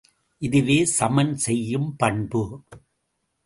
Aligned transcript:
இதுவே 0.41 0.85
சமன் 0.85 1.33
செய்யும் 1.35 1.95
பண்பு. 1.95 2.43